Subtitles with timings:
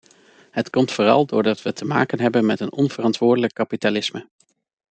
[0.51, 4.27] Het komt vooral doordat we te maken hebben met een onverantwoordelijk kapitalisme.